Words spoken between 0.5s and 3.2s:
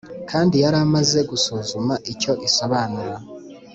yari amaze gusuzuma icyo isobanura.